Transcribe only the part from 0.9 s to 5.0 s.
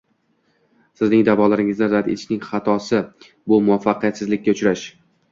Sizning da'voingizni rad etishning xatosi- bu muvaffaqiyatsizlikka uchrash